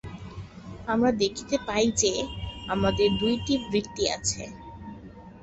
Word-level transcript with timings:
আমরা 0.87 1.11
দেখিতে 1.21 1.55
পাই 1.67 1.87
যে, 2.01 2.13
আমাদের 2.67 3.09
দুইটি 3.19 3.53
বৃত্তি 3.65 4.03
আছে। 4.15 4.41